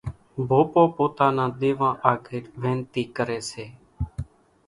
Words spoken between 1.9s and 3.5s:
آڳر وينتي ڪري